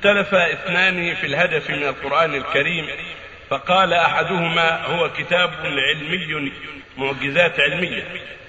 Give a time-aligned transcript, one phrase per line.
[0.00, 2.86] اختلف اثنان في الهدف من القرآن الكريم
[3.50, 6.52] فقال أحدهما هو كتاب علمي
[6.96, 8.02] معجزات علمية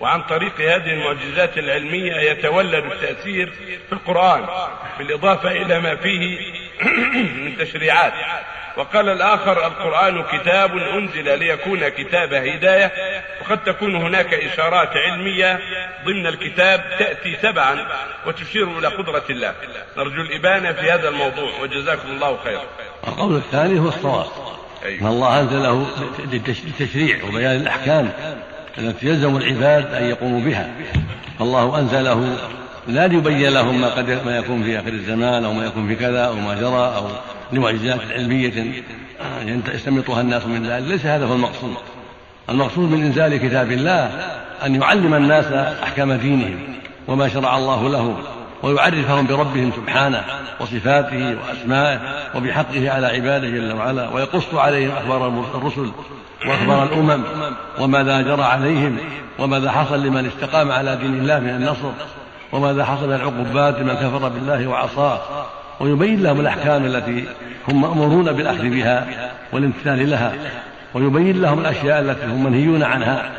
[0.00, 3.52] وعن طريق هذه المعجزات العلمية يتولد التأثير
[3.86, 4.46] في القرآن
[4.98, 6.38] بالإضافة إلى ما فيه
[7.44, 8.12] من تشريعات.
[8.76, 12.92] وقال الآخر القرآن كتاب أنزل ليكون كتاب هداية
[13.40, 15.58] وقد تكون هناك إشارات علمية
[16.04, 17.86] ضمن الكتاب تأتي تبعا
[18.26, 19.54] وتشير إلى قدرة الله.
[19.96, 22.62] نرجو الإبانة في هذا الموضوع وجزاكم الله خيرا
[23.08, 24.26] القول الثاني هو الصواب.
[24.84, 25.00] أيوه.
[25.00, 25.86] أن الله أنزله
[26.32, 28.12] للتشريع وبيان الأحكام
[28.78, 30.70] التي يلزم العباد أن يقوموا بها.
[31.38, 32.36] فالله أنزله
[32.88, 36.24] لا ليبين لهم ما قد ما يكون في آخر الزمان أو ما يكون في كذا
[36.24, 37.06] أو ما جرى أو
[37.52, 38.82] لمعجزات علمية
[39.74, 40.88] يستمطها الناس من ذلك.
[40.88, 41.74] ليس هذا هو المقصود.
[42.50, 44.10] المقصود من إنزال كتاب الله
[44.66, 45.44] أن يعلم الناس
[45.82, 46.58] أحكام دينهم
[47.08, 48.16] وما شرع الله لهم
[48.62, 50.24] ويعرفهم بربهم سبحانه
[50.60, 52.00] وصفاته وأسمائه
[52.34, 55.90] وبحقه على عباده جل وعلا ويقص عليهم أخبار الرسل
[56.46, 57.22] وأخبار الأمم
[57.78, 58.96] وماذا جرى عليهم
[59.38, 61.90] وماذا حصل لمن استقام على دين الله من النصر.
[62.52, 65.20] وماذا حصل؟ من العقوبات لمن كفر بالله وعصاه.
[65.80, 67.24] ويبين لهم الأحكام التي
[67.68, 69.06] هم مأمورون بالأخذ بها
[69.52, 70.32] والامتثال لها.
[70.94, 73.30] ويبين لهم الأشياء التي هم منهيون عنها.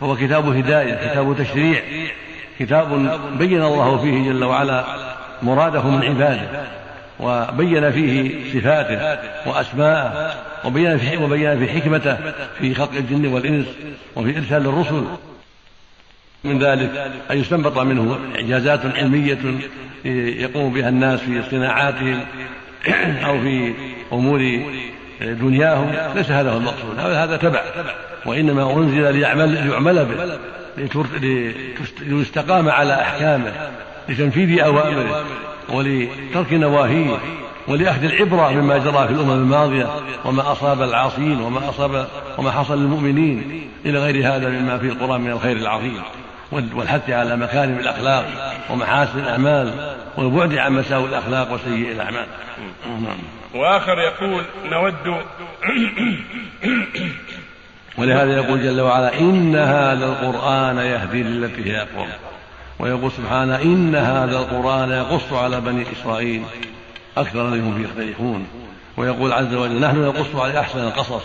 [0.00, 1.80] فهو كتاب هداية كتاب تشريع
[2.58, 4.84] كتاب بين الله فيه جل وعلا
[5.42, 6.48] مراده من عباده
[7.20, 12.16] وبين فيه صفاته وأسماءه وبين في وبين في حكمته
[12.58, 13.66] في خلق الجن والإنس
[14.16, 15.04] وفي إرسال الرسل.
[16.44, 19.38] من ذلك أن يستنبط منه إعجازات علمية
[20.42, 22.20] يقوم بها الناس في صناعاتهم
[23.26, 23.74] أو في
[24.12, 24.60] أمور
[25.20, 27.62] دنياهم ليس هذا هو المقصود هذا تبع
[28.26, 30.36] وإنما أنزل ليعمل ليعمل به
[32.00, 33.52] ليستقام على أحكامه
[34.08, 35.24] لتنفيذ أوامره
[35.68, 37.18] ولترك نواهيه
[37.68, 39.86] ولأخذ العبرة مما جرى في الأمم الماضية
[40.24, 42.06] وما أصاب العاصين وما أصاب
[42.38, 45.94] وما حصل للمؤمنين إلى غير هذا مما في القرآن من الخير العظيم.
[46.52, 52.26] والحث على مكارم الأخلاق ومحاسن الأعمال والبعد عن مساوئ الأخلاق وسيء الأعمال.
[53.54, 55.22] وآخر يقول نود
[57.98, 62.08] ولهذا يقول جل وعلا إن هذا القرآن يهدي للتي هي أقوم
[62.78, 66.42] ويقول سبحانه إن هذا القرآن يقص على بني إسرائيل
[67.16, 68.46] أكثر الذي فيه يختلفون.
[68.96, 71.24] ويقول عز وجل نحن نقص على أحسن القصص.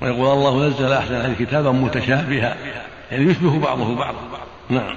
[0.00, 2.56] ويقول الله نزل أحسن الحديث كتابا متشابها.
[3.10, 4.18] يعني يشبه بعضه بعضا.
[4.70, 4.96] نعم.